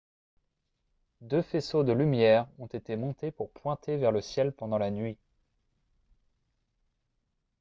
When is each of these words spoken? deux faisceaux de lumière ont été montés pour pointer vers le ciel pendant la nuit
deux 1.21 1.43
faisceaux 1.43 1.83
de 1.83 1.91
lumière 1.91 2.47
ont 2.57 2.65
été 2.65 2.95
montés 2.95 3.29
pour 3.29 3.51
pointer 3.51 3.97
vers 3.97 4.11
le 4.11 4.19
ciel 4.21 4.51
pendant 4.51 4.79
la 4.79 4.89
nuit 4.89 5.15